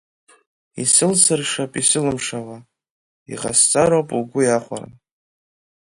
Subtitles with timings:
[0.81, 2.57] Исылсыршап исылымшауа,
[3.33, 4.89] иҟасҵароуп угәы иахәара.